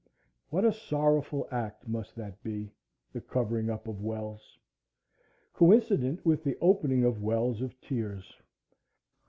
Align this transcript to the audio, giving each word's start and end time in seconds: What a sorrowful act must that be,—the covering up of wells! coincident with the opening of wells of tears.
What 0.49 0.65
a 0.65 0.73
sorrowful 0.73 1.47
act 1.51 1.87
must 1.87 2.15
that 2.15 2.41
be,—the 2.41 3.21
covering 3.21 3.69
up 3.69 3.87
of 3.87 4.01
wells! 4.01 4.57
coincident 5.53 6.25
with 6.25 6.43
the 6.43 6.57
opening 6.59 7.03
of 7.03 7.21
wells 7.21 7.61
of 7.61 7.79
tears. 7.81 8.33